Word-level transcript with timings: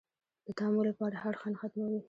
د 0.45 0.47
طمعو 0.57 0.87
لپاره 0.89 1.15
هر 1.23 1.33
خنډ 1.41 1.55
ختموي 1.61 1.99